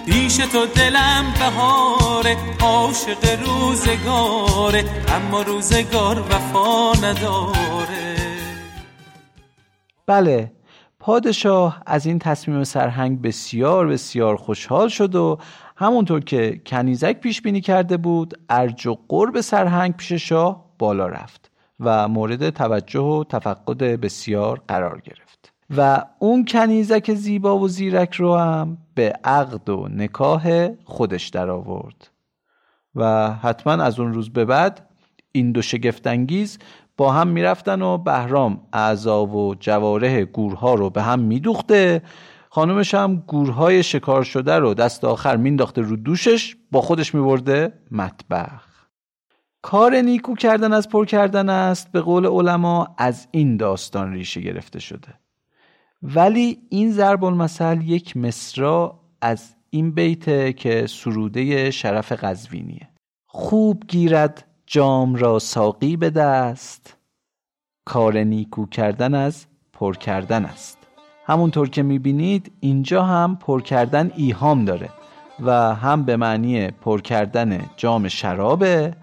پیش 0.07 0.37
تو 0.37 0.67
دلم 0.67 1.35
بهاره 1.39 2.37
عاشق 2.61 3.41
روزگاره 3.47 4.85
اما 5.09 5.43
روزگار 5.43 6.21
وفا 6.21 6.93
نداره. 6.93 8.17
بله 10.07 10.53
پادشاه 10.99 11.83
از 11.87 12.07
این 12.07 12.19
تصمیم 12.19 12.65
سرهنگ 12.65 13.23
بسیار 13.23 13.87
بسیار 13.87 14.37
خوشحال 14.37 14.89
شد 14.89 15.15
و 15.15 15.39
همونطور 15.77 16.21
که 16.21 16.61
کنیزک 16.67 17.21
پیش 17.21 17.43
بینی 17.43 17.61
کرده 17.61 17.97
بود 17.97 18.35
ارج 18.49 18.87
و 18.87 18.97
قرب 19.09 19.41
سرهنگ 19.41 19.97
پیش 19.97 20.13
شاه 20.13 20.65
بالا 20.79 21.07
رفت 21.07 21.51
و 21.81 22.09
مورد 22.09 22.51
توجه 22.51 23.01
و 23.01 23.25
تفقد 23.25 23.79
بسیار 23.85 24.63
قرار 24.69 25.01
گرفت. 25.01 25.22
و 25.77 26.05
اون 26.19 26.45
کنیزک 26.45 27.15
زیبا 27.15 27.59
و 27.59 27.69
زیرک 27.69 28.15
رو 28.15 28.37
هم 28.37 28.79
به 28.95 29.13
عقد 29.25 29.69
و 29.69 29.89
نکاه 29.89 30.69
خودش 30.85 31.29
در 31.29 31.51
آورد. 31.51 32.11
و 32.95 33.33
حتما 33.33 33.73
از 33.73 34.01
اون 34.01 34.15
روز 34.15 34.31
به 34.31 34.45
بعد 34.45 34.89
این 35.33 35.53
دو 35.53 35.63
شگفتانگیز 35.63 36.59
با 36.97 37.13
هم 37.13 37.29
می‌رفتن 37.29 37.83
و 37.83 37.99
بهرام 37.99 38.61
اعضا 38.73 39.27
و 39.27 39.55
جواره 39.55 40.25
گورها 40.25 40.75
رو 40.75 40.91
به 40.91 41.03
هم 41.03 41.19
میدوخته. 41.21 42.03
خانومش 42.51 42.95
هم 42.95 43.17
گورهای 43.27 43.83
شکار 43.83 44.23
شده 44.23 44.59
رو 44.59 44.75
دست 44.75 45.05
آخر 45.05 45.37
مینداخته 45.37 45.81
رو 45.81 45.97
دوشش 45.97 46.57
با 46.71 46.81
خودش 46.81 47.15
میبرده 47.15 47.73
مطبخ. 47.91 48.73
کار 49.63 49.95
نیکو 49.95 50.35
کردن 50.35 50.73
از 50.73 50.89
پر 50.89 51.05
کردن 51.05 51.49
است 51.49 51.93
به 51.93 52.01
قول 52.01 52.27
علما 52.27 52.95
از 52.99 53.29
این 53.31 53.57
داستان 53.57 54.13
ریشه 54.13 54.41
گرفته 54.41 54.81
شده. 54.81 55.09
ولی 56.03 56.59
این 56.69 56.93
ضرب 56.93 57.25
المثل 57.25 57.81
یک 57.83 58.17
مصرا 58.17 59.01
از 59.21 59.55
این 59.71 59.91
بیته 59.91 60.53
که 60.53 60.87
سروده 60.87 61.71
شرف 61.71 62.13
قزوینیه. 62.13 62.89
خوب 63.27 63.83
گیرد 63.89 64.45
جام 64.67 65.15
را 65.15 65.39
ساقی 65.39 65.97
به 65.97 66.11
دست 66.11 66.97
کار 67.85 68.19
نیکو 68.19 68.67
کردن 68.67 69.15
از 69.15 69.47
پر 69.73 69.95
کردن 69.95 70.45
است. 70.45 70.79
همونطور 71.27 71.69
که 71.69 71.83
می‌بینید 71.83 72.53
اینجا 72.61 73.03
هم 73.03 73.37
پر 73.37 73.63
کردن 73.63 74.11
ایهام 74.17 74.65
داره 74.65 74.89
و 75.41 75.75
هم 75.75 76.03
به 76.05 76.17
معنی 76.17 76.71
پر 76.71 77.01
کردن 77.01 77.61
جام 77.77 78.09
شرابه 78.09 78.95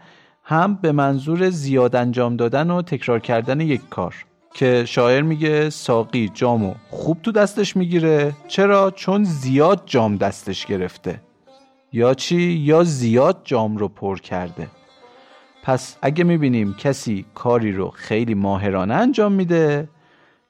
هم 0.44 0.76
به 0.76 0.92
منظور 0.92 1.50
زیاد 1.50 1.96
انجام 1.96 2.36
دادن 2.36 2.72
و 2.72 2.82
تکرار 2.82 3.20
کردن 3.20 3.62
یک 3.62 3.90
کار. 3.90 4.26
که 4.54 4.86
شاعر 4.86 5.22
میگه 5.22 5.70
ساقی 5.70 6.32
جامو 6.34 6.74
خوب 6.90 7.22
تو 7.22 7.32
دستش 7.32 7.76
می‌گیره 7.76 8.34
چرا؟ 8.48 8.92
چون 8.92 9.24
زیاد 9.24 9.84
جام 9.86 10.18
دستش 10.18 10.66
گرفته. 10.66 11.22
یا 11.94 12.14
چی؟ 12.14 12.42
یا 12.42 12.84
زیاد 12.84 13.42
جام 13.44 13.78
رو 13.78 13.88
پر 13.88 14.20
کرده. 14.20 14.68
پس 15.64 15.98
اگه 16.02 16.24
می‌بینیم 16.24 16.74
کسی 16.74 17.26
کاری 17.36 17.72
رو 17.72 17.90
خیلی 17.90 18.34
ماهرانه 18.34 18.94
انجام 18.94 19.32
میده 19.32 19.90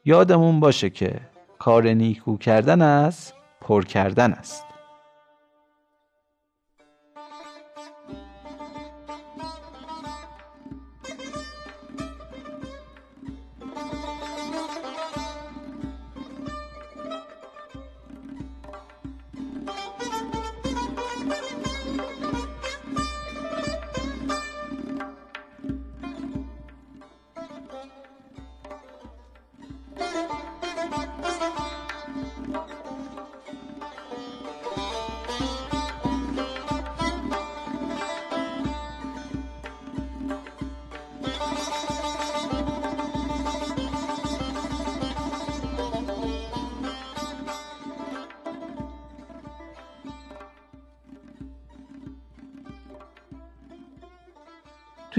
یادمون 0.06 0.60
باشه 0.60 0.90
که 0.90 1.20
کار 1.60 1.88
نیکو 1.88 2.38
کردن 2.38 2.82
است 2.82 3.34
پر 3.62 3.86
کردن 3.86 4.34
است. 4.34 4.69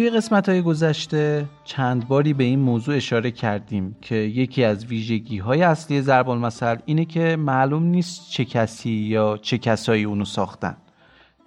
توی 0.00 0.10
قسمت 0.10 0.48
های 0.48 0.62
گذشته 0.62 1.44
چند 1.64 2.08
باری 2.08 2.32
به 2.32 2.44
این 2.44 2.58
موضوع 2.58 2.96
اشاره 2.96 3.30
کردیم 3.30 3.96
که 4.00 4.14
یکی 4.14 4.64
از 4.64 4.86
ویژگی 4.86 5.38
های 5.38 5.62
اصلی 5.62 6.00
ضرب 6.00 6.28
المثل 6.28 6.76
اینه 6.84 7.04
که 7.04 7.36
معلوم 7.36 7.82
نیست 7.82 8.30
چه 8.30 8.44
کسی 8.44 8.90
یا 8.90 9.38
چه 9.42 9.58
کسایی 9.58 10.04
اونو 10.04 10.24
ساختن. 10.24 10.76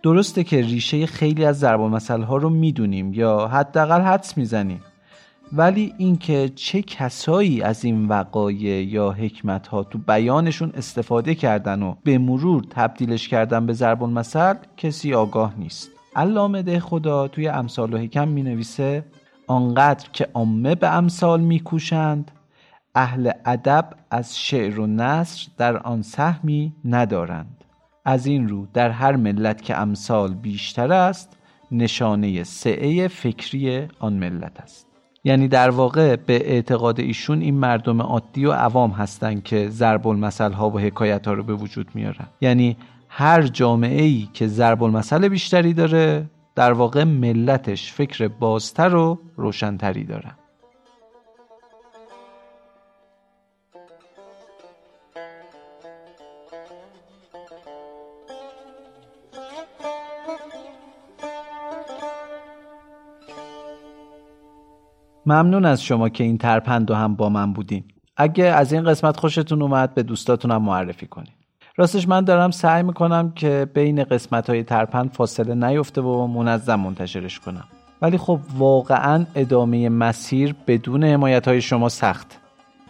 درسته 0.03 0.43
که 0.43 0.61
ریشه 0.61 1.05
خیلی 1.05 1.45
از 1.45 1.59
ضرب 1.59 1.81
المثل 1.81 2.21
ها 2.21 2.37
رو 2.37 2.49
می‌دونیم 2.49 3.13
یا 3.13 3.47
حداقل 3.47 4.01
حدس 4.01 4.37
می‌زنیم 4.37 4.83
ولی 5.53 5.93
اینکه 5.97 6.49
چه 6.55 6.81
کسایی 6.81 7.61
از 7.61 7.85
این 7.85 8.07
وقایع 8.07 8.83
یا 8.83 9.11
حکمت 9.11 9.67
ها 9.67 9.83
تو 9.83 9.97
بیانشون 9.97 10.71
استفاده 10.75 11.35
کردن 11.35 11.83
و 11.83 11.95
به 12.03 12.17
مرور 12.17 12.63
تبدیلش 12.69 13.27
کردن 13.27 13.65
به 13.65 13.73
ضرب 13.73 14.03
المثل 14.03 14.55
کسی 14.77 15.13
آگاه 15.13 15.53
نیست. 15.57 15.89
علامه 16.15 16.61
ده 16.61 16.79
خدا 16.79 17.27
توی 17.27 17.47
امثال 17.47 17.93
و 17.93 17.97
حکم 17.97 18.27
می 18.27 18.43
نویسه 18.43 19.05
آنقدر 19.47 20.09
که 20.13 20.27
عامه 20.33 20.75
به 20.75 20.87
امثال 20.87 21.41
می 21.41 21.59
کوشند 21.59 22.31
اهل 22.95 23.31
ادب 23.45 23.89
از 24.11 24.39
شعر 24.39 24.79
و 24.79 24.87
نصر 24.87 25.47
در 25.57 25.77
آن 25.77 26.01
سهمی 26.01 26.73
ندارند. 26.85 27.63
از 28.05 28.25
این 28.25 28.49
رو 28.49 28.67
در 28.73 28.89
هر 28.89 29.15
ملت 29.15 29.61
که 29.61 29.77
امثال 29.77 30.33
بیشتر 30.33 30.93
است 30.93 31.37
نشانه 31.71 32.43
سعه 32.43 33.07
فکری 33.07 33.87
آن 33.99 34.13
ملت 34.13 34.59
است. 34.59 34.87
یعنی 35.23 35.47
در 35.47 35.69
واقع 35.69 36.15
به 36.15 36.51
اعتقاد 36.51 36.99
ایشون 36.99 37.41
این 37.41 37.55
مردم 37.55 38.01
عادی 38.01 38.45
و 38.45 38.51
عوام 38.51 38.91
هستند 38.91 39.43
که 39.43 39.69
ضرب 39.69 40.07
المثل 40.07 40.51
ها 40.51 40.69
و 40.69 40.79
حکایت 40.79 41.27
ها 41.27 41.33
رو 41.33 41.43
به 41.43 41.53
وجود 41.53 41.87
میارن. 41.93 42.27
یعنی 42.41 42.77
هر 43.15 43.41
جامعه 43.41 44.01
ای 44.01 44.27
که 44.33 44.47
ضرب 44.47 44.83
المثل 44.83 45.27
بیشتری 45.27 45.73
داره 45.73 46.29
در 46.55 46.71
واقع 46.73 47.03
ملتش 47.03 47.93
فکر 47.93 48.27
بازتر 48.27 48.95
و 48.95 49.19
روشنتری 49.35 50.03
داره. 50.03 50.31
ممنون 65.25 65.65
از 65.65 65.83
شما 65.83 66.09
که 66.09 66.23
این 66.23 66.37
ترپند 66.37 66.91
و 66.91 66.95
هم 66.95 67.15
با 67.15 67.29
من 67.29 67.53
بودین. 67.53 67.83
اگه 68.17 68.45
از 68.45 68.73
این 68.73 68.83
قسمت 68.83 69.17
خوشتون 69.17 69.61
اومد 69.61 69.93
به 69.93 70.03
دوستاتونم 70.03 70.61
معرفی 70.61 71.07
کنین. 71.07 71.42
راستش 71.77 72.07
من 72.07 72.21
دارم 72.21 72.51
سعی 72.51 72.83
می‌کنم 72.83 73.31
که 73.35 73.67
بین 73.73 74.03
قسمت 74.03 74.49
های 74.49 74.63
ترپند 74.63 75.11
فاصله 75.11 75.55
نیفته 75.55 76.01
و 76.01 76.27
منظم 76.27 76.75
منتشرش 76.75 77.39
کنم. 77.39 77.63
ولی 78.01 78.17
خب 78.17 78.39
واقعا 78.57 79.25
ادامه 79.35 79.89
مسیر 79.89 80.55
بدون 80.67 81.03
حمایت 81.03 81.47
های 81.47 81.61
شما 81.61 81.89
سخت. 81.89 82.39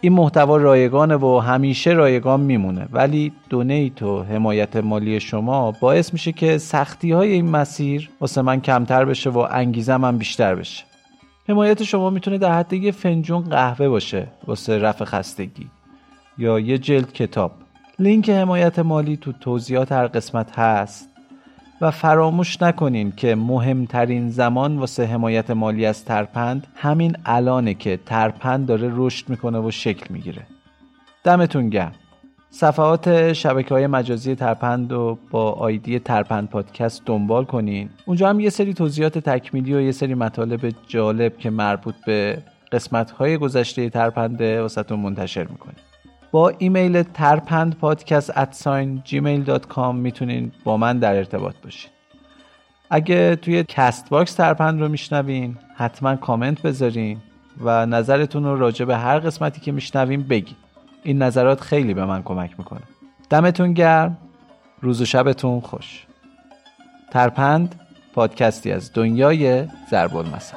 این 0.00 0.12
محتوا 0.12 0.56
رایگانه 0.56 1.16
و 1.16 1.38
همیشه 1.38 1.90
رایگان 1.90 2.40
میمونه. 2.40 2.88
ولی 2.92 3.32
دونیت 3.50 4.02
و 4.02 4.22
حمایت 4.22 4.76
مالی 4.76 5.20
شما 5.20 5.72
باعث 5.80 6.12
میشه 6.12 6.32
که 6.32 6.58
سختی 6.58 7.12
های 7.12 7.32
این 7.32 7.50
مسیر 7.50 8.10
واسه 8.20 8.42
من 8.42 8.60
کمتر 8.60 9.04
بشه 9.04 9.30
و 9.30 9.38
انگیزه 9.50 9.96
من 9.96 10.18
بیشتر 10.18 10.54
بشه. 10.54 10.84
حمایت 11.48 11.82
شما 11.82 12.10
می‌تونه 12.10 12.38
در 12.38 12.58
حد 12.58 12.72
یه 12.72 12.92
فنجون 12.92 13.42
قهوه 13.42 13.88
باشه 13.88 14.26
واسه 14.46 14.78
رفع 14.78 15.04
خستگی 15.04 15.70
یا 16.38 16.60
یه 16.60 16.78
جلد 16.78 17.12
کتاب. 17.12 17.63
لینک 17.98 18.30
حمایت 18.30 18.78
مالی 18.78 19.16
تو 19.16 19.32
توضیحات 19.32 19.92
هر 19.92 20.06
قسمت 20.06 20.58
هست 20.58 21.08
و 21.80 21.90
فراموش 21.90 22.62
نکنین 22.62 23.12
که 23.12 23.34
مهمترین 23.34 24.30
زمان 24.30 24.78
واسه 24.78 25.04
حمایت 25.04 25.50
مالی 25.50 25.86
از 25.86 26.04
ترپند 26.04 26.66
همین 26.74 27.16
الانه 27.26 27.74
که 27.74 27.98
ترپند 28.06 28.66
داره 28.66 28.90
رشد 28.94 29.28
می‌کنه 29.28 29.58
و 29.58 29.70
شکل 29.70 30.06
می‌گیره. 30.10 30.46
دمتون 31.24 31.68
گرم. 31.68 31.92
صفحات 32.50 33.32
شبکه 33.32 33.74
های 33.74 33.86
مجازی 33.86 34.34
ترپند 34.34 34.92
و 34.92 35.18
با 35.30 35.52
ID 35.52 35.98
ترپند 35.98 36.48
پادکست 36.48 37.02
دنبال 37.06 37.44
کنین. 37.44 37.88
اونجا 38.06 38.28
هم 38.28 38.40
یه 38.40 38.50
سری 38.50 38.74
توضیحات 38.74 39.18
تکمیلی 39.18 39.74
و 39.74 39.80
یه 39.80 39.92
سری 39.92 40.14
مطالب 40.14 40.72
جالب 40.88 41.38
که 41.38 41.50
مربوط 41.50 41.94
به 42.06 42.38
قسمت 42.72 43.10
های 43.10 43.36
گذشته 43.36 43.90
ترپنده 43.90 44.62
واسهتون 44.62 45.00
منتشر 45.00 45.44
می‌کنیم. 45.44 45.76
با 46.34 46.52
ایمیل 46.58 47.02
ترپند 47.02 47.78
پادکست 47.78 48.38
at 48.38 48.59
sign 48.59 49.02
gmail.com 49.06 49.94
می‌تونین 49.94 50.52
با 50.64 50.76
من 50.76 50.98
در 50.98 51.16
ارتباط 51.16 51.54
باشین. 51.64 51.90
اگه 52.90 53.36
توی 53.36 53.64
Castbox 53.68 54.34
ترپند 54.34 54.80
رو 54.80 54.88
میشنوین 54.88 55.58
حتما 55.76 56.16
کامنت 56.16 56.62
بذارین 56.62 57.18
و 57.60 57.86
نظرتون 57.86 58.44
رو 58.44 58.58
راجع 58.58 58.84
به 58.84 58.96
هر 58.96 59.18
قسمتی 59.18 59.60
که 59.60 59.72
میشنوین 59.72 60.22
بگین. 60.22 60.56
این 61.02 61.22
نظرات 61.22 61.60
خیلی 61.60 61.94
به 61.94 62.04
من 62.04 62.22
کمک 62.22 62.54
می‌کنه. 62.58 62.82
دمتون 63.30 63.72
گرم. 63.72 64.18
روز 64.80 65.00
و 65.00 65.04
شبتون 65.04 65.60
خوش. 65.60 66.06
ترپند 67.10 67.80
پادکستی 68.14 68.72
از 68.72 68.92
دنیای 68.92 69.66
ضرب 69.90 70.16
المثل 70.16 70.56